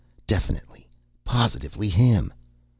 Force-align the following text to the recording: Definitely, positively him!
Definitely, 0.25 0.87
positively 1.25 1.87
him! 1.89 2.33